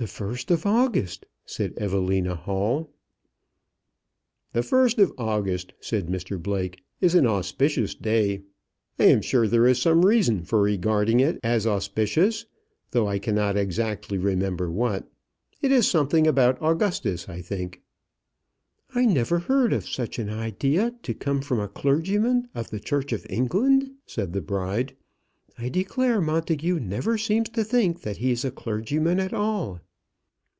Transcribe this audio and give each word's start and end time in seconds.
"The 0.00 0.04
1st 0.04 0.52
of 0.52 0.64
August," 0.64 1.26
said 1.44 1.74
Evelina 1.76 2.36
Hall. 2.36 2.88
"The 4.52 4.60
1st 4.60 4.98
of 4.98 5.12
August," 5.18 5.72
said 5.80 6.06
Mr 6.06 6.40
Blake, 6.40 6.84
"is 7.00 7.16
an 7.16 7.26
auspicious 7.26 7.96
day. 7.96 8.42
I 9.00 9.06
am 9.06 9.22
sure 9.22 9.48
there 9.48 9.66
is 9.66 9.80
some 9.82 10.04
reason 10.06 10.44
for 10.44 10.62
regarding 10.62 11.18
it 11.18 11.40
as 11.42 11.66
auspicious, 11.66 12.46
though 12.92 13.08
I 13.08 13.18
cannot 13.18 13.56
exactly 13.56 14.18
remember 14.18 14.70
what. 14.70 15.10
It 15.62 15.72
is 15.72 15.90
something 15.90 16.28
about 16.28 16.62
Augustus, 16.62 17.28
I 17.28 17.42
think." 17.42 17.82
"I 18.94 19.04
never 19.04 19.40
heard 19.40 19.72
of 19.72 19.84
such 19.88 20.20
an 20.20 20.30
idea 20.30 20.94
to 21.02 21.12
come 21.12 21.40
from 21.40 21.58
a 21.58 21.66
clergyman 21.66 22.48
of 22.54 22.70
the 22.70 22.78
Church 22.78 23.12
of 23.12 23.26
England," 23.28 23.90
said 24.06 24.32
the 24.32 24.42
bride. 24.42 24.94
"I 25.58 25.68
declare 25.68 26.20
Montagu 26.20 26.78
never 26.78 27.18
seems 27.18 27.48
to 27.48 27.64
think 27.64 28.02
that 28.02 28.18
he's 28.18 28.44
a 28.44 28.52
clergyman 28.52 29.18
at 29.18 29.34
all." 29.34 29.80